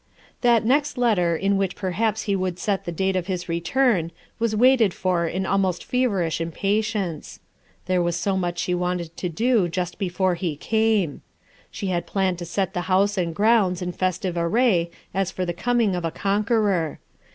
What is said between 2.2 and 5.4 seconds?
he would set the date of his return was waited for